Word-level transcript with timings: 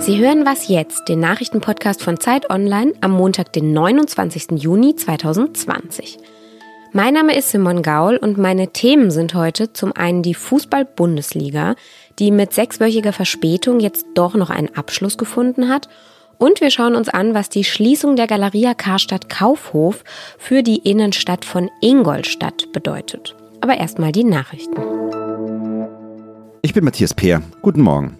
Sie 0.00 0.18
hören 0.18 0.46
was 0.46 0.66
jetzt, 0.68 1.08
den 1.08 1.20
Nachrichtenpodcast 1.20 2.02
von 2.02 2.18
Zeit 2.18 2.50
Online 2.50 2.94
am 3.00 3.12
Montag, 3.12 3.52
den 3.52 3.72
29. 3.72 4.60
Juni 4.60 4.96
2020. 4.96 6.18
Mein 6.92 7.14
Name 7.14 7.36
ist 7.36 7.50
Simon 7.50 7.82
Gaul 7.82 8.16
und 8.16 8.36
meine 8.36 8.72
Themen 8.72 9.12
sind 9.12 9.34
heute 9.34 9.72
zum 9.72 9.92
einen 9.92 10.22
die 10.22 10.34
Fußball-Bundesliga, 10.34 11.76
die 12.18 12.32
mit 12.32 12.52
sechswöchiger 12.52 13.12
Verspätung 13.12 13.78
jetzt 13.78 14.06
doch 14.14 14.34
noch 14.34 14.50
einen 14.50 14.74
Abschluss 14.74 15.16
gefunden 15.16 15.68
hat. 15.68 15.88
Und 16.38 16.60
wir 16.60 16.70
schauen 16.70 16.96
uns 16.96 17.08
an, 17.08 17.34
was 17.34 17.48
die 17.48 17.64
Schließung 17.64 18.16
der 18.16 18.26
Galeria 18.26 18.74
Karstadt 18.74 19.28
Kaufhof 19.28 20.02
für 20.38 20.64
die 20.64 20.78
Innenstadt 20.78 21.44
von 21.44 21.70
Ingolstadt 21.80 22.72
bedeutet. 22.72 23.36
Aber 23.60 23.76
erstmal 23.76 24.10
die 24.10 24.24
Nachrichten. 24.24 25.19
Ich 26.62 26.74
bin 26.74 26.84
Matthias 26.84 27.14
Peer. 27.14 27.42
Guten 27.62 27.80
Morgen. 27.80 28.18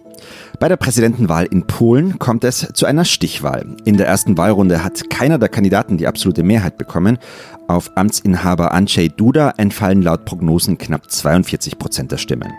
Bei 0.59 0.67
der 0.67 0.75
Präsidentenwahl 0.75 1.45
in 1.45 1.67
Polen 1.67 2.17
kommt 2.17 2.43
es 2.43 2.67
zu 2.73 2.87
einer 2.87 3.05
Stichwahl. 3.05 3.75
In 3.85 3.97
der 3.97 4.07
ersten 4.07 4.35
Wahlrunde 4.35 4.83
hat 4.83 5.11
keiner 5.11 5.37
der 5.37 5.49
Kandidaten 5.49 5.97
die 5.97 6.07
absolute 6.07 6.41
Mehrheit 6.41 6.77
bekommen. 6.77 7.19
Auf 7.67 7.91
Amtsinhaber 7.95 8.71
Andrzej 8.71 9.09
Duda 9.09 9.53
entfallen 9.57 10.01
laut 10.01 10.25
Prognosen 10.25 10.79
knapp 10.79 11.11
42 11.11 11.77
Prozent 11.77 12.11
der 12.11 12.17
Stimmen. 12.17 12.51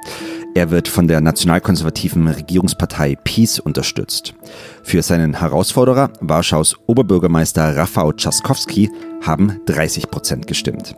Er 0.55 0.71
wird 0.71 0.87
von 0.87 1.09
der 1.09 1.21
nationalkonservativen 1.21 2.29
Regierungspartei 2.29 3.17
PiS 3.17 3.59
unterstützt. 3.59 4.35
Für 4.85 5.03
seinen 5.03 5.35
Herausforderer, 5.41 6.11
Warschaus 6.21 6.77
Oberbürgermeister 6.87 7.77
Rafał 7.77 8.13
Trzaskowski, 8.13 8.89
haben 9.23 9.61
30 9.67 10.11
Prozent 10.11 10.47
gestimmt. 10.47 10.95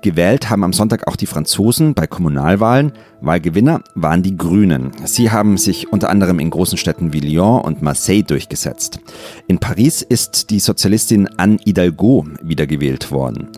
Gewählt 0.00 0.48
haben 0.48 0.62
am 0.62 0.72
Sonntag 0.72 1.08
auch 1.08 1.16
die 1.16 1.26
Franzosen 1.26 1.94
bei 1.94 2.06
Kommunalwahlen. 2.06 2.92
Wahlgewinner 3.20 3.82
waren 3.96 4.22
die 4.22 4.36
Grünen. 4.36 4.92
Sie 5.04 5.32
haben 5.32 5.56
sich 5.56 5.92
unter 5.92 6.08
anderem 6.08 6.38
in 6.38 6.50
großen 6.50 6.78
Städten 6.78 7.12
wie 7.12 7.18
Lyon 7.18 7.62
und 7.62 7.82
Marseille 7.82 8.22
durchgesetzt. 8.22 9.00
In 9.48 9.58
Paris 9.58 10.02
ist 10.02 10.50
die 10.50 10.60
Sozialistin 10.60 11.28
Anne 11.36 11.58
Hidalgo 11.64 12.26
wiedergewählt 12.40 13.10
worden. 13.10 13.48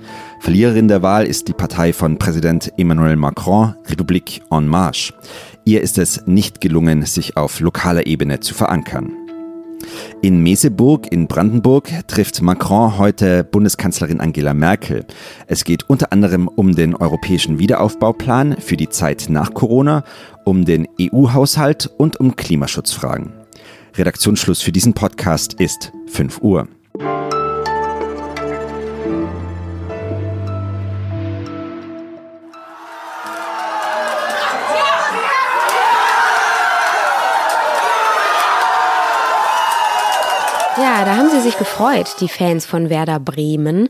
Verliererin 0.40 0.88
der 0.88 1.02
Wahl 1.02 1.26
ist 1.26 1.48
die 1.48 1.52
Partei 1.52 1.92
von 1.92 2.18
Präsident 2.18 2.72
Emmanuel 2.78 3.16
Macron, 3.16 3.74
Republik 3.86 4.40
en 4.50 4.66
Marche. 4.66 5.12
Ihr 5.66 5.82
ist 5.82 5.98
es 5.98 6.26
nicht 6.26 6.62
gelungen, 6.62 7.04
sich 7.04 7.36
auf 7.36 7.60
lokaler 7.60 8.06
Ebene 8.06 8.40
zu 8.40 8.54
verankern. 8.54 9.12
In 10.22 10.42
Meseburg 10.42 11.10
in 11.10 11.26
Brandenburg 11.26 11.90
trifft 12.06 12.42
Macron 12.42 12.98
heute 12.98 13.44
Bundeskanzlerin 13.44 14.20
Angela 14.20 14.54
Merkel. 14.54 15.04
Es 15.46 15.64
geht 15.64 15.88
unter 15.88 16.12
anderem 16.12 16.48
um 16.48 16.74
den 16.74 16.94
europäischen 16.94 17.58
Wiederaufbauplan 17.58 18.56
für 18.58 18.76
die 18.76 18.88
Zeit 18.88 19.26
nach 19.28 19.54
Corona, 19.54 20.04
um 20.44 20.64
den 20.64 20.86
EU-Haushalt 21.00 21.90
und 21.96 22.20
um 22.20 22.36
Klimaschutzfragen. 22.36 23.32
Redaktionsschluss 23.96 24.62
für 24.62 24.72
diesen 24.72 24.94
Podcast 24.94 25.54
ist 25.54 25.92
5 26.06 26.42
Uhr. 26.42 26.68
Ja, 40.76 41.04
da 41.04 41.16
haben 41.16 41.28
sie 41.30 41.40
sich 41.40 41.58
gefreut, 41.58 42.16
die 42.20 42.28
Fans 42.28 42.64
von 42.64 42.90
Werder 42.90 43.18
Bremen. 43.18 43.88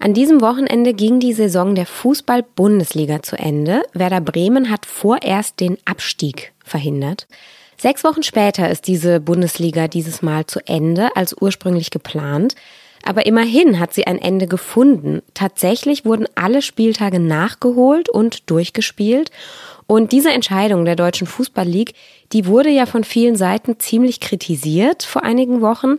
An 0.00 0.14
diesem 0.14 0.40
Wochenende 0.40 0.94
ging 0.94 1.20
die 1.20 1.34
Saison 1.34 1.74
der 1.74 1.86
Fußball-Bundesliga 1.86 3.22
zu 3.22 3.38
Ende. 3.38 3.82
Werder 3.92 4.20
Bremen 4.20 4.70
hat 4.70 4.86
vorerst 4.86 5.60
den 5.60 5.76
Abstieg 5.84 6.52
verhindert. 6.64 7.28
Sechs 7.76 8.02
Wochen 8.02 8.22
später 8.22 8.70
ist 8.70 8.86
diese 8.86 9.20
Bundesliga 9.20 9.88
dieses 9.88 10.22
Mal 10.22 10.46
zu 10.46 10.60
Ende 10.66 11.14
als 11.16 11.36
ursprünglich 11.38 11.90
geplant. 11.90 12.54
Aber 13.04 13.26
immerhin 13.26 13.78
hat 13.78 13.92
sie 13.92 14.06
ein 14.06 14.18
Ende 14.18 14.46
gefunden. 14.46 15.22
Tatsächlich 15.34 16.04
wurden 16.04 16.26
alle 16.34 16.62
Spieltage 16.62 17.18
nachgeholt 17.18 18.08
und 18.08 18.48
durchgespielt. 18.50 19.30
Und 19.86 20.12
diese 20.12 20.30
Entscheidung 20.30 20.84
der 20.84 20.96
Deutschen 20.96 21.26
Fußball 21.26 21.66
League, 21.66 21.94
die 22.32 22.46
wurde 22.46 22.70
ja 22.70 22.86
von 22.86 23.04
vielen 23.04 23.36
Seiten 23.36 23.78
ziemlich 23.78 24.20
kritisiert 24.20 25.02
vor 25.02 25.22
einigen 25.24 25.60
Wochen. 25.60 25.98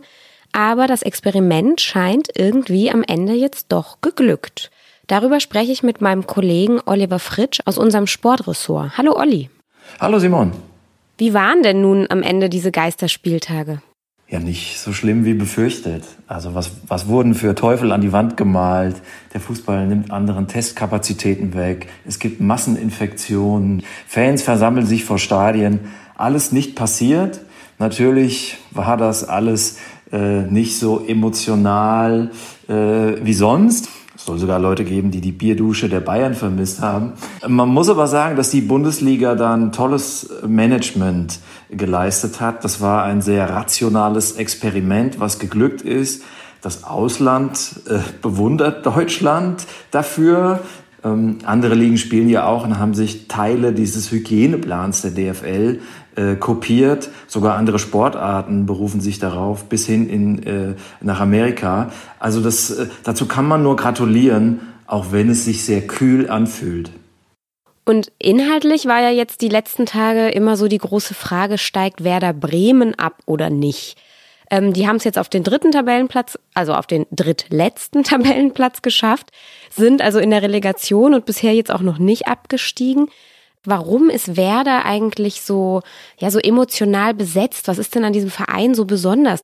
Aber 0.54 0.86
das 0.86 1.02
Experiment 1.02 1.80
scheint 1.80 2.28
irgendwie 2.36 2.88
am 2.88 3.02
Ende 3.02 3.32
jetzt 3.32 3.72
doch 3.72 4.00
geglückt. 4.00 4.70
Darüber 5.08 5.40
spreche 5.40 5.72
ich 5.72 5.82
mit 5.82 6.00
meinem 6.00 6.28
Kollegen 6.28 6.80
Oliver 6.86 7.18
Fritsch 7.18 7.58
aus 7.64 7.76
unserem 7.76 8.06
Sportressort. 8.06 8.96
Hallo 8.96 9.18
Olli. 9.18 9.50
Hallo 9.98 10.20
Simon. 10.20 10.52
Wie 11.18 11.34
waren 11.34 11.64
denn 11.64 11.80
nun 11.80 12.06
am 12.08 12.22
Ende 12.22 12.48
diese 12.48 12.70
Geisterspieltage? 12.70 13.82
Ja, 14.28 14.38
nicht 14.38 14.78
so 14.78 14.92
schlimm 14.92 15.24
wie 15.24 15.34
befürchtet. 15.34 16.04
Also 16.28 16.54
was, 16.54 16.70
was 16.86 17.08
wurden 17.08 17.34
für 17.34 17.56
Teufel 17.56 17.90
an 17.90 18.00
die 18.00 18.12
Wand 18.12 18.36
gemalt? 18.36 18.94
Der 19.32 19.40
Fußball 19.40 19.88
nimmt 19.88 20.12
anderen 20.12 20.46
Testkapazitäten 20.46 21.54
weg. 21.54 21.88
Es 22.06 22.20
gibt 22.20 22.40
Masseninfektionen. 22.40 23.82
Fans 24.06 24.44
versammeln 24.44 24.86
sich 24.86 25.04
vor 25.04 25.18
Stadien. 25.18 25.80
Alles 26.16 26.52
nicht 26.52 26.76
passiert. 26.76 27.40
Natürlich 27.78 28.58
war 28.70 28.96
das 28.96 29.28
alles 29.28 29.78
äh, 30.14 30.42
nicht 30.42 30.78
so 30.78 31.04
emotional 31.04 32.30
äh, 32.68 32.74
wie 33.22 33.34
sonst. 33.34 33.88
Es 34.14 34.26
soll 34.26 34.38
sogar 34.38 34.60
Leute 34.60 34.84
geben, 34.84 35.10
die 35.10 35.20
die 35.20 35.32
Bierdusche 35.32 35.88
der 35.88 35.98
Bayern 35.98 36.34
vermisst 36.34 36.80
haben. 36.80 37.14
Man 37.46 37.68
muss 37.68 37.88
aber 37.88 38.06
sagen, 38.06 38.36
dass 38.36 38.50
die 38.50 38.60
Bundesliga 38.60 39.34
dann 39.34 39.72
tolles 39.72 40.30
Management 40.46 41.40
geleistet 41.68 42.40
hat. 42.40 42.62
Das 42.62 42.80
war 42.80 43.02
ein 43.02 43.22
sehr 43.22 43.50
rationales 43.50 44.32
Experiment, 44.32 45.18
was 45.18 45.40
geglückt 45.40 45.82
ist. 45.82 46.22
Das 46.62 46.84
Ausland 46.84 47.80
äh, 47.88 47.98
bewundert 48.22 48.86
Deutschland 48.86 49.66
dafür. 49.90 50.60
Ähm, 51.02 51.38
andere 51.44 51.74
Ligen 51.74 51.98
spielen 51.98 52.28
ja 52.28 52.46
auch 52.46 52.64
und 52.64 52.78
haben 52.78 52.94
sich 52.94 53.28
Teile 53.28 53.72
dieses 53.72 54.10
Hygieneplans 54.10 55.02
der 55.02 55.10
DFL 55.10 55.80
äh, 56.16 56.36
kopiert. 56.36 57.10
Sogar 57.26 57.56
andere 57.56 57.78
Sportarten 57.78 58.66
berufen 58.66 59.00
sich 59.00 59.18
darauf, 59.18 59.64
bis 59.64 59.86
hin 59.86 60.08
in, 60.08 60.42
äh, 60.42 60.74
nach 61.00 61.20
Amerika. 61.20 61.90
Also 62.18 62.40
das, 62.40 62.70
äh, 62.70 62.86
dazu 63.02 63.26
kann 63.26 63.46
man 63.46 63.62
nur 63.62 63.76
gratulieren, 63.76 64.60
auch 64.86 65.12
wenn 65.12 65.30
es 65.30 65.44
sich 65.44 65.64
sehr 65.64 65.86
kühl 65.86 66.28
anfühlt. 66.28 66.90
Und 67.84 68.12
inhaltlich 68.18 68.86
war 68.86 69.00
ja 69.00 69.10
jetzt 69.10 69.42
die 69.42 69.48
letzten 69.48 69.84
Tage 69.84 70.28
immer 70.28 70.56
so 70.56 70.68
die 70.68 70.78
große 70.78 71.14
Frage, 71.14 71.58
steigt 71.58 72.02
Werder 72.02 72.32
Bremen 72.32 72.98
ab 72.98 73.18
oder 73.26 73.50
nicht? 73.50 73.96
Ähm, 74.50 74.72
die 74.72 74.86
haben 74.86 74.96
es 74.96 75.04
jetzt 75.04 75.18
auf 75.18 75.28
den 75.28 75.42
dritten 75.42 75.72
Tabellenplatz, 75.72 76.38
also 76.54 76.74
auf 76.74 76.86
den 76.86 77.06
drittletzten 77.10 78.04
Tabellenplatz 78.04 78.82
geschafft, 78.82 79.30
sind 79.70 80.00
also 80.00 80.18
in 80.18 80.30
der 80.30 80.42
Relegation 80.42 81.14
und 81.14 81.26
bisher 81.26 81.54
jetzt 81.54 81.70
auch 81.70 81.80
noch 81.80 81.98
nicht 81.98 82.26
abgestiegen. 82.26 83.08
Warum 83.64 84.10
ist 84.10 84.36
Werder 84.36 84.84
eigentlich 84.84 85.40
so, 85.40 85.82
ja, 86.18 86.30
so 86.30 86.38
emotional 86.38 87.14
besetzt? 87.14 87.68
Was 87.68 87.78
ist 87.78 87.94
denn 87.94 88.04
an 88.04 88.12
diesem 88.12 88.30
Verein 88.30 88.74
so 88.74 88.84
besonders? 88.84 89.40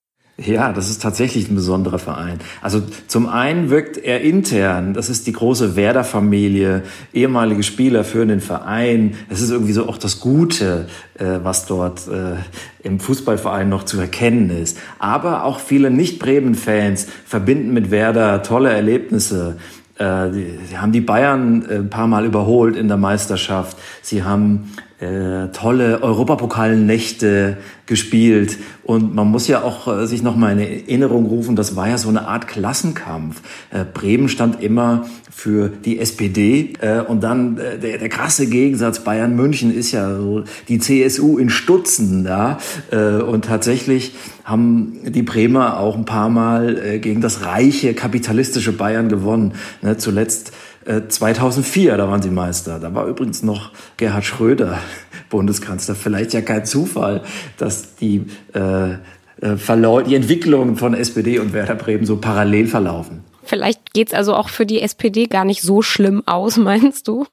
Ja, 0.46 0.72
das 0.72 0.88
ist 0.88 1.02
tatsächlich 1.02 1.50
ein 1.50 1.54
besonderer 1.54 1.98
Verein. 1.98 2.38
Also 2.62 2.82
zum 3.08 3.28
einen 3.28 3.68
wirkt 3.68 3.98
er 3.98 4.22
intern, 4.22 4.94
das 4.94 5.10
ist 5.10 5.26
die 5.26 5.32
große 5.32 5.76
Werder-Familie, 5.76 6.82
ehemalige 7.12 7.62
Spieler 7.62 8.04
führen 8.04 8.28
den 8.28 8.40
Verein. 8.40 9.16
Es 9.28 9.42
ist 9.42 9.50
irgendwie 9.50 9.74
so 9.74 9.86
auch 9.86 9.98
das 9.98 10.20
Gute, 10.20 10.86
äh, 11.18 11.40
was 11.42 11.66
dort 11.66 12.08
äh, 12.08 12.36
im 12.82 13.00
Fußballverein 13.00 13.68
noch 13.68 13.84
zu 13.84 14.00
erkennen 14.00 14.48
ist. 14.48 14.78
Aber 14.98 15.44
auch 15.44 15.58
viele 15.58 15.90
Nicht-Bremen-Fans 15.90 17.06
verbinden 17.26 17.74
mit 17.74 17.90
Werder 17.90 18.42
tolle 18.42 18.70
Erlebnisse. 18.70 19.58
Äh, 20.00 20.30
sie 20.66 20.78
haben 20.78 20.92
die 20.92 21.02
Bayern 21.02 21.62
äh, 21.68 21.74
ein 21.74 21.90
paar 21.90 22.06
Mal 22.06 22.24
überholt 22.24 22.74
in 22.74 22.88
der 22.88 22.96
Meisterschaft. 22.96 23.76
Sie 24.00 24.24
haben 24.24 24.72
äh, 25.00 25.48
tolle 25.52 26.02
Europapokalnächte 26.02 27.56
gespielt. 27.86 28.58
Und 28.84 29.14
man 29.14 29.28
muss 29.28 29.48
ja 29.48 29.62
auch 29.62 29.88
äh, 29.88 30.06
sich 30.06 30.22
noch 30.22 30.36
mal 30.36 30.52
in 30.52 30.58
Erinnerung 30.58 31.26
rufen, 31.26 31.56
das 31.56 31.74
war 31.74 31.88
ja 31.88 31.98
so 31.98 32.08
eine 32.08 32.28
Art 32.28 32.46
Klassenkampf. 32.46 33.40
Äh, 33.70 33.84
Bremen 33.84 34.28
stand 34.28 34.62
immer 34.62 35.06
für 35.30 35.68
die 35.68 35.98
SPD. 35.98 36.74
Äh, 36.80 37.00
und 37.00 37.22
dann 37.22 37.56
äh, 37.56 37.78
der, 37.78 37.98
der 37.98 38.08
krasse 38.10 38.46
Gegensatz 38.46 39.02
Bayern 39.02 39.34
München 39.34 39.74
ist 39.74 39.92
ja 39.92 40.16
so 40.16 40.44
die 40.68 40.78
CSU 40.78 41.38
in 41.38 41.48
Stutzen. 41.48 42.26
Ja? 42.26 42.58
Äh, 42.90 43.22
und 43.22 43.46
tatsächlich 43.46 44.14
haben 44.44 44.98
die 45.04 45.22
Bremer 45.22 45.80
auch 45.80 45.96
ein 45.96 46.04
paar 46.04 46.28
Mal 46.28 46.78
äh, 46.78 46.98
gegen 46.98 47.22
das 47.22 47.44
reiche 47.46 47.94
kapitalistische 47.94 48.72
Bayern 48.72 49.08
gewonnen. 49.08 49.54
Ne? 49.80 49.96
Zuletzt 49.96 50.52
2004, 50.84 51.92
äh, 51.92 51.96
da 51.96 52.08
waren 52.08 52.22
sie 52.22 52.30
Meister. 52.30 52.78
Da 52.78 52.94
war 52.94 53.06
übrigens 53.06 53.42
noch 53.42 53.72
Gerhard 53.96 54.24
Schröder 54.24 54.78
Bundeskanzler. 55.30 55.94
Vielleicht 55.94 56.32
ja 56.32 56.40
kein 56.40 56.64
Zufall, 56.64 57.22
dass 57.58 57.96
die, 57.96 58.26
äh, 58.54 58.92
äh 58.92 60.02
die 60.06 60.14
Entwicklungen 60.14 60.76
von 60.76 60.94
SPD 60.94 61.38
und 61.38 61.52
Werder 61.52 61.74
Bremen 61.74 62.06
so 62.06 62.16
parallel 62.16 62.66
verlaufen. 62.66 63.24
Vielleicht 63.42 63.92
geht 63.92 64.08
es 64.08 64.14
also 64.14 64.34
auch 64.34 64.48
für 64.48 64.66
die 64.66 64.80
SPD 64.80 65.26
gar 65.26 65.44
nicht 65.44 65.62
so 65.62 65.82
schlimm 65.82 66.22
aus, 66.26 66.56
meinst 66.56 67.08
du? 67.08 67.26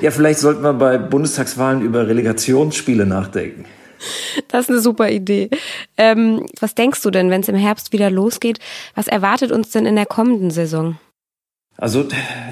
Ja, 0.00 0.10
vielleicht 0.10 0.38
sollten 0.38 0.62
wir 0.62 0.72
bei 0.72 0.96
Bundestagswahlen 0.96 1.82
über 1.82 2.08
Relegationsspiele 2.08 3.04
nachdenken. 3.04 3.66
Das 4.48 4.62
ist 4.62 4.70
eine 4.70 4.80
super 4.80 5.10
Idee. 5.10 5.50
Ähm, 5.96 6.46
was 6.60 6.74
denkst 6.74 7.02
du 7.02 7.10
denn, 7.10 7.30
wenn 7.30 7.40
es 7.42 7.48
im 7.48 7.56
Herbst 7.56 7.92
wieder 7.92 8.10
losgeht? 8.10 8.58
Was 8.94 9.06
erwartet 9.06 9.52
uns 9.52 9.70
denn 9.70 9.86
in 9.86 9.96
der 9.96 10.06
kommenden 10.06 10.50
Saison? 10.50 10.98
Also 11.78 12.06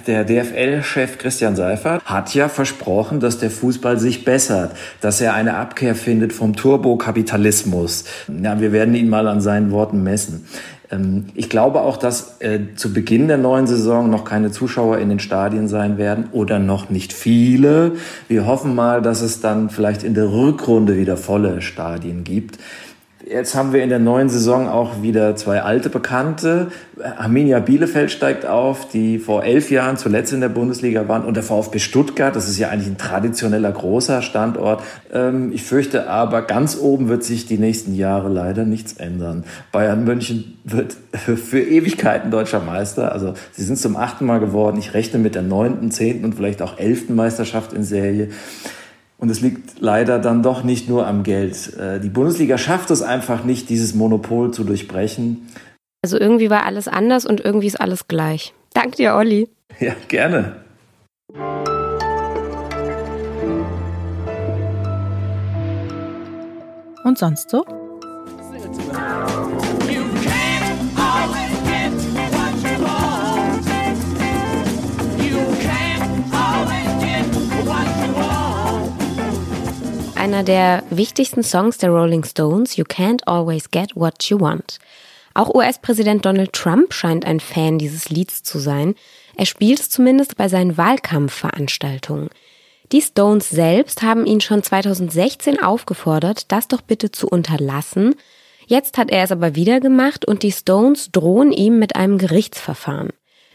der 0.07 0.25
DFL-Chef 0.25 1.17
Christian 1.17 1.57
Seifert 1.57 2.05
hat 2.05 2.35
ja 2.35 2.51
versprochen, 2.51 3.21
dass 3.21 3.39
der 3.39 3.51
Fußball 3.51 3.99
sich 3.99 4.25
bessert, 4.25 4.73
dass 5.01 5.21
er 5.23 5.33
eine 5.33 5.57
Abkehr 5.57 5.95
findet 5.95 6.35
vom 6.35 6.55
Turbokapitalismus. 6.55 8.05
Ja, 8.43 8.61
wir 8.61 8.73
werden 8.73 8.95
ihn 8.95 9.09
mal 9.09 9.27
an 9.27 9.41
seinen 9.41 9.71
Worten 9.71 10.03
messen. 10.03 10.47
Ähm, 10.91 11.27
ich 11.35 11.49
glaube 11.49 11.81
auch, 11.81 11.97
dass 11.97 12.41
äh, 12.41 12.75
zu 12.77 12.93
Beginn 12.93 13.29
der 13.29 13.39
neuen 13.39 13.67
Saison 13.67 14.11
noch 14.11 14.27
keine 14.27 14.51
Zuschauer 14.51 14.99
in 14.99 15.09
den 15.09 15.21
Stadien 15.21 15.69
sein 15.69 15.97
werden 15.97 16.29
oder 16.33 16.59
noch 16.59 16.91
nicht 16.91 17.15
viele. 17.15 17.93
Wir 18.29 18.47
hoffen 18.47 18.75
mal, 18.75 19.01
dass 19.01 19.23
es 19.23 19.41
dann 19.41 19.71
vielleicht 19.71 20.03
in 20.03 20.13
der 20.13 20.31
Rückrunde 20.31 20.99
wieder 20.99 21.17
volle 21.17 21.63
Stadien 21.63 22.25
gibt. 22.25 22.59
Jetzt 23.27 23.55
haben 23.55 23.73
wir 23.73 23.83
in 23.83 23.89
der 23.89 24.01
neuen 24.01 24.29
Saison 24.29 24.69
auch 24.69 25.01
wieder 25.01 25.35
zwei 25.35 25.63
alte 25.63 25.89
Bekannte. 25.89 26.69
Arminia 27.17 27.59
Bielefeld 27.59 28.11
steigt 28.11 28.45
auf, 28.45 28.89
die 28.89 29.19
vor 29.19 29.45
elf 29.45 29.71
Jahren 29.71 29.97
zuletzt 29.97 30.35
in 30.35 30.43
der 30.43 30.51
Bundesliga 30.51 31.09
waren. 31.09 31.25
Und 31.25 31.35
der 31.35 31.43
VfB 31.43 31.79
Stuttgart, 31.79 32.37
das 32.37 32.51
ist 32.51 32.59
ja 32.59 32.69
eigentlich 32.69 32.89
ein 32.89 32.99
traditioneller 32.99 33.73
großer 33.73 34.21
Standort. 34.21 34.83
Ähm, 35.11 35.53
ich 35.53 35.63
fürchte 35.63 36.11
aber, 36.11 36.43
ganz 36.43 36.77
oben 36.79 37.09
wird 37.09 37.25
sich 37.25 37.47
die 37.47 37.57
nächsten 37.57 37.95
Jahre 37.95 38.29
leider 38.29 38.67
nichts 38.67 38.93
ändern. 38.95 39.45
Bayern 39.73 40.05
München 40.05 40.59
wird 40.65 40.95
für 41.13 41.63
Ewigkeiten 41.63 42.31
deutscher 42.31 42.61
Meister. 42.61 43.13
Also 43.13 43.33
sie 43.53 43.65
sind 43.65 43.79
zum 43.79 43.97
achten 43.97 44.27
Mal 44.27 44.41
geworden. 44.41 44.77
Ich 44.77 44.93
rechne 44.93 45.19
mit 45.19 45.35
der 45.35 45.43
neunten, 45.43 45.91
zehnten 45.91 46.27
und 46.27 46.35
vielleicht 46.35 46.61
auch 46.61 46.79
elften 46.79 47.15
Meisterschaft 47.15 47.73
in 47.73 47.85
Serie. 47.85 48.29
Und 49.25 49.31
es 49.31 49.41
liegt 49.41 49.81
leider 49.81 50.19
dann 50.19 50.43
doch 50.43 50.65
nicht 50.65 50.87
nur 50.87 51.07
am 51.07 51.23
Geld. 51.23 51.79
Äh, 51.79 51.99
die 51.99 52.11
Bundesliga 52.11 52.59
schafft 52.59 52.91
es 52.91 53.01
einfach 53.01 53.43
nicht, 53.43 53.71
dieses 53.71 53.95
Monopol 53.95 54.51
zu 54.53 54.65
durchbrechen. 54.65 55.49
Also 56.05 56.21
irgendwie 56.21 56.51
war 56.51 56.67
alles 56.67 56.89
anders 56.89 57.25
und 57.25 57.43
irgendwie 57.43 57.69
ist 57.69 57.81
alles 57.81 58.07
gleich. 58.07 58.53
Dank 58.75 58.97
dir, 58.97 59.15
Olli. 59.15 59.49
Ja, 59.81 59.95
gerne. 60.09 60.57
Und 67.05 67.17
sonst 67.17 67.49
so? 67.49 67.65
Einer 80.35 80.43
der 80.43 80.83
wichtigsten 80.91 81.45
Songs 81.45 81.79
der 81.79 81.91
Rolling 81.91 82.25
Stones, 82.25 82.75
You 82.75 82.83
Can't 82.85 83.23
Always 83.25 83.71
Get 83.71 83.95
What 83.95 84.25
You 84.25 84.41
Want. 84.41 84.81
Auch 85.33 85.55
US-Präsident 85.55 86.27
Donald 86.27 86.53
Trump 86.53 86.93
scheint 86.93 87.25
ein 87.25 87.39
Fan 87.39 87.79
dieses 87.79 88.11
Lieds 88.11 88.43
zu 88.43 88.59
sein. 88.59 88.97
Er 89.37 89.47
spielt 89.47 89.79
es 89.79 89.91
zumindest 89.91 90.37
bei 90.37 90.49
seinen 90.49 90.77
Wahlkampfveranstaltungen. 90.77 92.31
Die 92.91 93.01
Stones 93.01 93.49
selbst 93.49 94.03
haben 94.03 94.27
ihn 94.27 94.41
schon 94.41 94.65
2016 94.65 95.63
aufgefordert, 95.63 96.51
das 96.51 96.67
doch 96.67 96.81
bitte 96.81 97.13
zu 97.13 97.29
unterlassen. 97.29 98.17
Jetzt 98.67 98.99
hat 98.99 99.13
er 99.13 99.23
es 99.23 99.31
aber 99.31 99.55
wieder 99.55 99.79
gemacht 99.79 100.25
und 100.25 100.43
die 100.43 100.51
Stones 100.51 101.13
drohen 101.13 101.53
ihm 101.53 101.79
mit 101.79 101.95
einem 101.95 102.19
Gerichtsverfahren. 102.19 103.11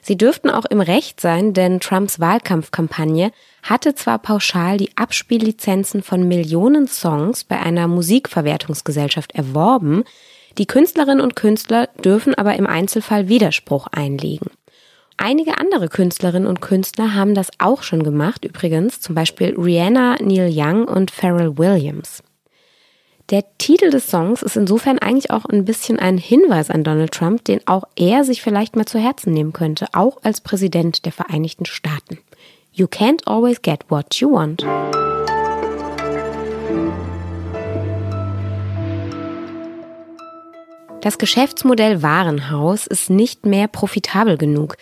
Sie 0.09 0.17
dürften 0.17 0.49
auch 0.49 0.65
im 0.65 0.81
Recht 0.81 1.21
sein, 1.21 1.53
denn 1.53 1.79
Trumps 1.79 2.19
Wahlkampfkampagne 2.19 3.29
hatte 3.61 3.93
zwar 3.93 4.17
pauschal 4.17 4.77
die 4.77 4.97
Abspiellizenzen 4.97 6.01
von 6.01 6.27
Millionen 6.27 6.87
Songs 6.87 7.43
bei 7.43 7.59
einer 7.59 7.87
Musikverwertungsgesellschaft 7.87 9.35
erworben, 9.35 10.03
die 10.57 10.65
Künstlerinnen 10.65 11.21
und 11.21 11.35
Künstler 11.35 11.89
dürfen 12.03 12.33
aber 12.33 12.55
im 12.55 12.65
Einzelfall 12.65 13.29
Widerspruch 13.29 13.85
einlegen. 13.91 14.49
Einige 15.17 15.59
andere 15.59 15.89
Künstlerinnen 15.89 16.47
und 16.47 16.59
Künstler 16.59 17.13
haben 17.13 17.35
das 17.35 17.51
auch 17.59 17.83
schon 17.83 18.01
gemacht, 18.01 18.43
übrigens 18.45 19.01
zum 19.01 19.13
Beispiel 19.13 19.53
Rihanna, 19.59 20.15
Neil 20.23 20.49
Young 20.51 20.85
und 20.85 21.11
Pharrell 21.11 21.55
Williams. 21.59 22.23
Der 23.29 23.43
Titel 23.59 23.91
des 23.91 24.07
Songs 24.07 24.41
ist 24.41 24.57
insofern 24.57 24.97
eigentlich 24.97 25.29
auch 25.29 25.45
ein 25.45 25.63
bisschen 25.63 25.99
ein 25.99 26.17
Hinweis 26.17 26.71
an 26.71 26.83
Donald 26.83 27.11
Trump, 27.11 27.45
den 27.45 27.61
auch 27.67 27.83
er 27.95 28.23
sich 28.23 28.41
vielleicht 28.41 28.75
mal 28.75 28.87
zu 28.87 28.97
Herzen 28.97 29.33
nehmen 29.33 29.53
könnte, 29.53 29.85
auch 29.91 30.17
als 30.23 30.41
Präsident 30.41 31.05
der 31.05 31.11
Vereinigten 31.11 31.67
Staaten. 31.67 32.17
You 32.73 32.87
can't 32.87 33.27
always 33.27 33.61
get 33.61 33.85
what 33.89 34.15
you 34.15 34.31
want. 34.31 34.63
Das 41.01 41.19
Geschäftsmodell 41.19 42.01
Warenhaus 42.01 42.87
ist 42.87 43.11
nicht 43.11 43.45
mehr 43.45 43.67
profitabel 43.67 44.39
genug. 44.39 44.75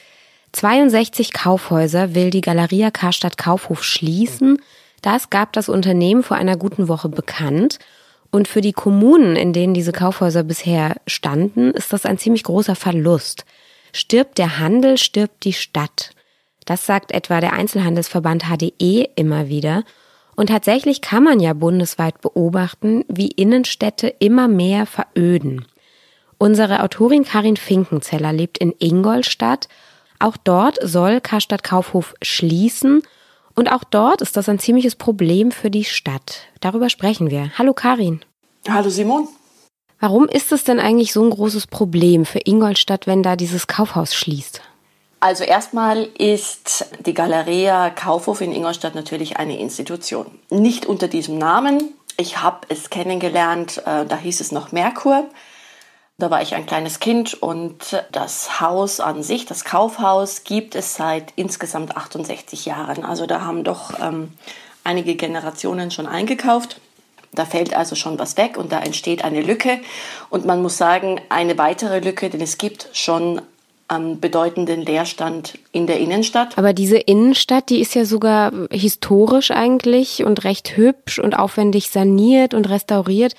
62 0.53 1.33
Kaufhäuser 1.33 2.15
will 2.15 2.29
die 2.29 2.39
Galeria 2.39 2.91
Karstadt 2.91 3.37
Kaufhof 3.37 3.83
schließen. 3.83 4.61
Das 5.01 5.29
gab 5.29 5.51
das 5.51 5.67
Unternehmen 5.67 6.23
vor 6.23 6.37
einer 6.37 6.55
guten 6.55 6.87
Woche 6.87 7.09
bekannt. 7.09 7.79
Und 8.31 8.47
für 8.47 8.61
die 8.61 8.73
Kommunen, 8.73 9.35
in 9.35 9.53
denen 9.53 9.73
diese 9.73 9.91
Kaufhäuser 9.91 10.43
bisher 10.43 10.95
standen, 11.07 11.71
ist 11.71 11.93
das 11.93 12.05
ein 12.05 12.17
ziemlich 12.17 12.43
großer 12.43 12.75
Verlust. 12.75 13.45
Stirbt 13.93 14.37
der 14.37 14.59
Handel, 14.59 14.97
stirbt 14.97 15.43
die 15.43 15.53
Stadt. 15.53 16.11
Das 16.65 16.85
sagt 16.85 17.11
etwa 17.11 17.39
der 17.39 17.53
Einzelhandelsverband 17.53 18.43
HDE 18.43 19.09
immer 19.15 19.47
wieder. 19.47 19.83
Und 20.35 20.47
tatsächlich 20.47 21.01
kann 21.01 21.23
man 21.23 21.39
ja 21.39 21.53
bundesweit 21.53 22.21
beobachten, 22.21 23.05
wie 23.07 23.29
Innenstädte 23.29 24.07
immer 24.19 24.47
mehr 24.47 24.85
veröden. 24.85 25.65
Unsere 26.37 26.83
Autorin 26.83 27.23
Karin 27.23 27.57
Finkenzeller 27.57 28.33
lebt 28.33 28.59
in 28.59 28.73
Ingolstadt. 28.77 29.67
Auch 30.19 30.37
dort 30.37 30.77
soll 30.83 31.21
Karstadt 31.21 31.63
Kaufhof 31.63 32.13
schließen 32.21 33.01
und 33.57 33.71
auch 33.71 33.83
dort 33.83 34.21
ist 34.21 34.37
das 34.37 34.47
ein 34.47 34.59
ziemliches 34.59 34.95
Problem 34.95 35.51
für 35.51 35.71
die 35.71 35.83
Stadt. 35.83 36.41
Darüber 36.61 36.89
sprechen 36.89 37.31
wir. 37.31 37.51
Hallo 37.57 37.73
Karin. 37.73 38.21
Hallo 38.69 38.89
Simon. 38.89 39.27
Warum 39.99 40.29
ist 40.29 40.51
es 40.51 40.63
denn 40.63 40.79
eigentlich 40.79 41.11
so 41.11 41.23
ein 41.23 41.31
großes 41.31 41.65
Problem 41.65 42.25
für 42.25 42.39
Ingolstadt, 42.45 43.07
wenn 43.07 43.23
da 43.23 43.35
dieses 43.35 43.65
Kaufhaus 43.65 44.13
schließt? 44.13 44.61
Also 45.19 45.43
erstmal 45.43 46.03
ist 46.19 46.85
die 47.03 47.15
Galeria 47.15 47.89
Kaufhof 47.89 48.41
in 48.41 48.51
Ingolstadt 48.51 48.93
natürlich 48.93 49.37
eine 49.37 49.59
Institution. 49.59 50.27
Nicht 50.51 50.85
unter 50.85 51.07
diesem 51.07 51.39
Namen. 51.39 51.95
Ich 52.17 52.41
habe 52.41 52.67
es 52.69 52.91
kennengelernt, 52.91 53.79
äh, 53.85 54.05
da 54.05 54.17
hieß 54.17 54.39
es 54.39 54.51
noch 54.51 54.71
Merkur. 54.71 55.25
Da 56.19 56.31
war 56.31 56.41
ich 56.41 56.55
ein 56.55 56.65
kleines 56.65 56.99
Kind 56.99 57.35
und 57.35 58.03
das 58.11 58.59
Haus 58.59 58.99
an 58.99 59.21
sich, 59.21 59.45
das 59.45 59.63
Kaufhaus, 59.63 60.43
gibt 60.43 60.73
es 60.73 60.95
seit 60.95 61.31
insgesamt 61.35 61.95
68 61.95 62.65
Jahren. 62.65 63.05
Also 63.05 63.27
da 63.27 63.41
haben 63.41 63.63
doch 63.63 63.91
ähm, 64.01 64.29
einige 64.83 65.15
Generationen 65.15 65.91
schon 65.91 66.07
eingekauft. 66.07 66.81
Da 67.33 67.45
fällt 67.45 67.75
also 67.75 67.93
schon 67.93 68.17
was 68.17 68.35
weg 68.35 68.57
und 68.57 68.71
da 68.71 68.79
entsteht 68.79 69.23
eine 69.23 69.43
Lücke. 69.43 69.79
Und 70.31 70.43
man 70.43 70.63
muss 70.63 70.75
sagen, 70.75 71.21
eine 71.29 71.55
weitere 71.59 71.99
Lücke, 71.99 72.31
denn 72.31 72.41
es 72.41 72.57
gibt 72.57 72.89
schon 72.93 73.39
einen 73.87 74.19
bedeutenden 74.19 74.81
Leerstand 74.81 75.59
in 75.71 75.85
der 75.85 75.99
Innenstadt. 75.99 76.57
Aber 76.57 76.73
diese 76.73 76.97
Innenstadt, 76.97 77.69
die 77.69 77.79
ist 77.79 77.93
ja 77.93 78.05
sogar 78.05 78.51
historisch 78.71 79.51
eigentlich 79.51 80.23
und 80.23 80.43
recht 80.45 80.77
hübsch 80.77 81.19
und 81.19 81.37
aufwendig 81.37 81.91
saniert 81.91 82.55
und 82.55 82.67
restauriert. 82.67 83.35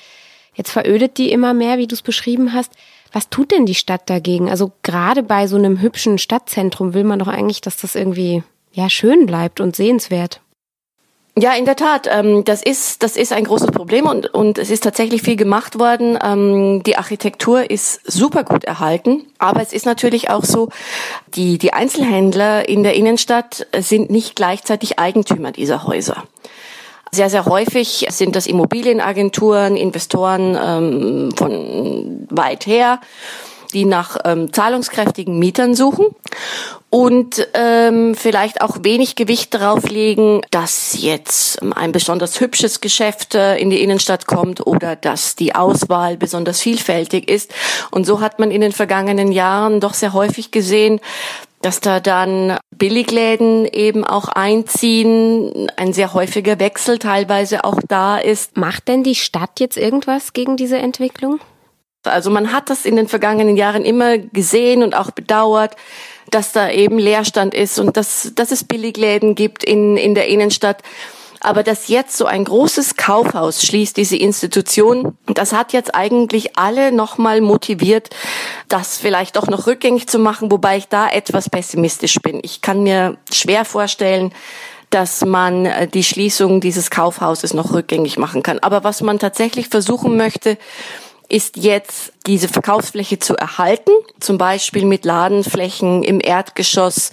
Jetzt 0.59 0.73
verödet 0.73 1.19
die 1.19 1.31
immer 1.31 1.55
mehr, 1.55 1.79
wie 1.79 1.87
du 1.87 1.95
es 1.95 2.03
beschrieben 2.03 2.53
hast. 2.53 2.73
Was 3.13 3.31
tut 3.31 3.53
denn 3.53 3.65
die 3.65 3.77
Stadt 3.77 4.11
dagegen? 4.11 4.51
Also 4.51 4.73
gerade 4.83 5.23
bei 5.23 5.47
so 5.47 5.57
einem 5.57 5.81
hübschen 5.81 6.19
Stadtzentrum 6.19 6.95
will 6.95 7.05
man 7.05 7.21
doch 7.21 7.29
eigentlich, 7.29 7.61
dass 7.61 7.77
das 7.77 7.95
irgendwie 7.95 8.43
ja 8.73 8.91
schön 8.91 9.25
bleibt 9.25 9.61
und 9.61 9.77
sehenswert. 9.77 10.41
Ja, 11.39 11.53
in 11.53 11.65
der 11.65 11.77
Tat. 11.77 12.09
Ähm, 12.11 12.45
das 12.45 12.61
ist 12.61 13.05
das 13.05 13.17
ist 13.17 13.33
ein 13.33 13.45
großes 13.45 13.71
Problem 13.71 14.07
und 14.07 14.35
und 14.35 14.59
es 14.59 14.71
ist 14.71 14.83
tatsächlich 14.83 15.23
viel 15.23 15.37
gemacht 15.37 15.79
worden. 15.79 16.19
Ähm, 16.21 16.83
die 16.83 16.97
Architektur 16.97 17.71
ist 17.71 18.01
super 18.11 18.43
gut 18.43 18.65
erhalten, 18.65 19.27
aber 19.39 19.63
es 19.63 19.73
ist 19.73 19.87
natürlich 19.87 20.29
auch 20.29 20.45
so, 20.45 20.71
die 21.37 21.57
die 21.59 21.73
Einzelhändler 21.73 22.69
in 22.69 22.83
der 22.83 22.95
Innenstadt 22.95 23.69
sind 23.79 24.11
nicht 24.11 24.35
gleichzeitig 24.35 24.99
Eigentümer 24.99 25.53
dieser 25.53 25.85
Häuser. 25.85 26.25
Sehr, 27.11 27.31
sehr 27.31 27.47
häufig 27.47 28.07
sind 28.11 28.37
das 28.37 28.47
Immobilienagenturen, 28.47 29.77
Investoren 29.77 30.59
ähm, 30.61 31.31
von 31.37 32.27
weit 32.31 32.67
her, 32.67 33.01
die 33.73 33.85
nach 33.85 34.19
ähm, 34.25 34.53
zahlungskräftigen 34.53 35.39
Mietern 35.39 35.75
suchen 35.75 36.07
und 36.91 37.47
ähm, 37.53 38.15
vielleicht 38.15 38.63
auch 38.63 38.79
wenig 38.83 39.15
Gewicht 39.15 39.53
darauf 39.53 39.89
legen, 39.91 40.41
dass 40.51 40.97
jetzt 40.99 41.61
ein 41.75 41.93
besonders 41.93 42.41
hübsches 42.41 42.81
Geschäft 42.81 43.35
äh, 43.35 43.59
in 43.59 43.69
die 43.69 43.83
Innenstadt 43.83 44.27
kommt 44.27 44.67
oder 44.67 44.97
dass 44.97 45.37
die 45.37 45.55
Auswahl 45.55 46.17
besonders 46.17 46.61
vielfältig 46.61 47.29
ist. 47.31 47.53
Und 47.91 48.07
so 48.07 48.21
hat 48.21 48.39
man 48.39 48.51
in 48.51 48.63
den 48.63 48.73
vergangenen 48.73 49.33
Jahren 49.33 49.81
doch 49.81 49.93
sehr 49.93 50.15
häufig 50.15 50.51
gesehen, 50.51 51.01
dass 51.63 51.81
da 51.81 52.01
dann 52.01 52.57
Billigläden 52.71 53.67
eben 53.67 54.05
auch 54.05 54.29
einziehen, 54.29 55.71
ein 55.77 55.93
sehr 55.93 56.15
häufiger 56.15 56.61
Wechsel 56.61 56.99
teilweise 56.99 57.65
auch 57.65 57.81
da 57.87 58.19
ist. 58.19 58.57
Macht 58.57 58.89
denn 58.89 59.03
die 59.03 59.17
Stadt 59.17 59.59
jetzt 59.59 59.77
irgendwas 59.77 60.33
gegen 60.33 60.57
diese 60.57 60.79
Entwicklung? 60.79 61.41
Also 62.05 62.31
man 62.31 62.53
hat 62.53 62.71
das 62.71 62.85
in 62.85 62.97
den 62.97 63.09
vergangenen 63.09 63.57
Jahren 63.57 63.85
immer 63.85 64.19
gesehen 64.19 64.83
und 64.83 64.95
auch 64.95 65.11
bedauert, 65.11 65.77
dass 66.31 66.53
da 66.53 66.71
eben 66.71 66.99
Leerstand 66.99 67.55
ist 67.55 67.79
und 67.79 67.97
dass, 67.97 68.33
dass 68.35 68.53
es 68.53 68.65
Billigläden 68.65 69.35
gibt 69.35 69.65
in, 69.65 69.97
in 69.97 70.15
der 70.15 70.29
Innenstadt. 70.29 70.83
Aber 71.41 71.63
dass 71.63 71.89
jetzt 71.89 72.17
so 72.17 72.27
ein 72.27 72.45
großes 72.45 72.97
Kaufhaus 72.97 73.63
schließt, 73.63 73.97
diese 73.97 74.17
Institution, 74.17 75.17
das 75.27 75.53
hat 75.53 75.73
jetzt 75.73 75.95
eigentlich 75.95 76.57
alle 76.57 76.93
nochmal 76.93 77.41
motiviert, 77.41 78.11
das 78.69 78.99
vielleicht 78.99 79.37
doch 79.37 79.47
noch 79.47 79.67
rückgängig 79.67 80.09
zu 80.09 80.19
machen, 80.19 80.51
wobei 80.51 80.77
ich 80.79 80.89
da 80.89 81.09
etwas 81.09 81.49
pessimistisch 81.49 82.17
bin. 82.21 82.41
Ich 82.43 82.61
kann 82.61 82.83
mir 82.83 83.17
schwer 83.33 83.65
vorstellen, 83.65 84.33
dass 84.91 85.25
man 85.25 85.67
äh, 85.67 85.87
die 85.87 86.05
Schließung 86.05 86.61
dieses 86.61 86.91
Kaufhauses 86.91 87.55
noch 87.55 87.73
rückgängig 87.73 88.19
machen 88.19 88.43
kann. 88.43 88.59
Aber 88.61 88.85
was 88.85 89.03
man 89.03 89.19
tatsächlich 89.19 89.69
versuchen 89.69 90.17
möchte, 90.17 90.57
ist 91.29 91.59
jetzt 91.59 92.13
diese 92.27 92.49
Verkaufsfläche 92.49 93.19
zu 93.19 93.37
erhalten, 93.37 93.91
zum 94.19 94.39
Beispiel 94.39 94.87
mit 94.87 95.05
Ladenflächen 95.05 96.03
im 96.03 96.21
Erdgeschoss, 96.23 97.11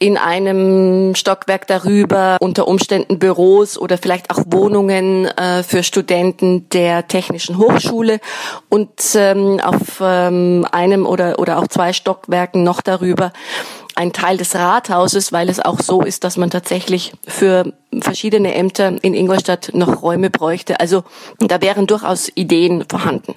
in 0.00 0.16
einem 0.16 1.14
Stockwerk 1.14 1.66
darüber 1.66 2.38
unter 2.40 2.66
Umständen 2.66 3.18
Büros 3.18 3.78
oder 3.78 3.98
vielleicht 3.98 4.30
auch 4.30 4.42
Wohnungen 4.46 5.26
äh, 5.26 5.62
für 5.62 5.82
Studenten 5.82 6.68
der 6.70 7.06
Technischen 7.06 7.58
Hochschule 7.58 8.18
und 8.70 8.90
ähm, 9.14 9.60
auf 9.60 10.00
ähm, 10.00 10.66
einem 10.72 11.04
oder, 11.04 11.38
oder 11.38 11.58
auch 11.58 11.68
zwei 11.68 11.92
Stockwerken 11.92 12.64
noch 12.64 12.80
darüber 12.80 13.32
ein 13.94 14.14
Teil 14.14 14.38
des 14.38 14.54
Rathauses, 14.54 15.32
weil 15.32 15.50
es 15.50 15.60
auch 15.60 15.80
so 15.80 16.00
ist, 16.00 16.24
dass 16.24 16.38
man 16.38 16.48
tatsächlich 16.48 17.12
für 17.26 17.74
verschiedene 18.00 18.54
Ämter 18.54 18.96
in 19.02 19.12
Ingolstadt 19.12 19.70
noch 19.74 20.02
Räume 20.02 20.30
bräuchte. 20.30 20.80
Also 20.80 21.04
da 21.38 21.60
wären 21.60 21.86
durchaus 21.86 22.30
Ideen 22.34 22.86
vorhanden. 22.88 23.34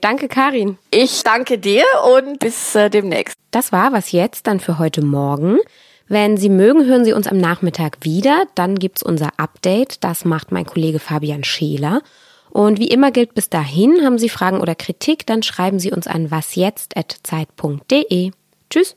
Danke, 0.00 0.28
Karin. 0.28 0.78
Ich 0.92 1.24
danke 1.24 1.58
dir 1.58 1.84
und 2.16 2.38
bis 2.38 2.76
äh, 2.76 2.88
demnächst. 2.88 3.36
Das 3.50 3.72
war 3.72 3.92
was 3.92 4.12
jetzt 4.12 4.46
dann 4.46 4.60
für 4.60 4.78
heute 4.78 5.04
Morgen. 5.04 5.58
Wenn 6.06 6.36
Sie 6.36 6.50
mögen, 6.50 6.84
hören 6.84 7.04
Sie 7.04 7.14
uns 7.14 7.26
am 7.26 7.38
Nachmittag 7.38 7.96
wieder. 8.02 8.44
Dann 8.54 8.74
gibt's 8.74 9.02
unser 9.02 9.30
Update. 9.38 10.04
Das 10.04 10.26
macht 10.26 10.52
mein 10.52 10.66
Kollege 10.66 10.98
Fabian 10.98 11.44
Scheler. 11.44 12.02
Und 12.50 12.78
wie 12.78 12.88
immer 12.88 13.10
gilt 13.10 13.34
bis 13.34 13.48
dahin, 13.48 14.04
haben 14.04 14.18
Sie 14.18 14.28
Fragen 14.28 14.60
oder 14.60 14.74
Kritik, 14.76 15.26
dann 15.26 15.42
schreiben 15.42 15.80
Sie 15.80 15.90
uns 15.90 16.06
an 16.06 16.30
wasjetzt.zeit.de. 16.30 18.30
Tschüss. 18.70 18.96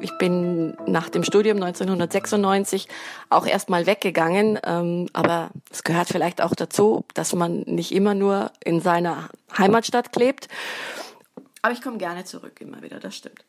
Ich 0.00 0.16
bin 0.18 0.76
nach 0.86 1.08
dem 1.08 1.24
Studium 1.24 1.56
1996 1.56 2.86
auch 3.30 3.46
erstmal 3.46 3.86
weggegangen, 3.86 4.60
ähm, 4.64 5.08
aber 5.12 5.50
es 5.70 5.82
gehört 5.82 6.06
vielleicht 6.08 6.40
auch 6.40 6.54
dazu, 6.54 7.04
dass 7.14 7.34
man 7.34 7.64
nicht 7.66 7.92
immer 7.92 8.14
nur 8.14 8.52
in 8.64 8.80
seiner 8.80 9.28
Heimatstadt 9.58 10.12
klebt. 10.12 10.46
Aber 11.62 11.72
ich 11.72 11.80
komme 11.80 11.98
gerne 11.98 12.24
zurück 12.24 12.60
immer 12.60 12.82
wieder, 12.82 12.98
das 12.98 13.16
stimmt. 13.16 13.44